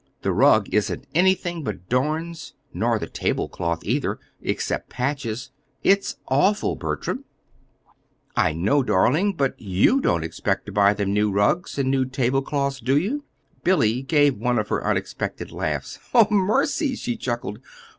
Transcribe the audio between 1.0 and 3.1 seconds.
anything but darns, nor the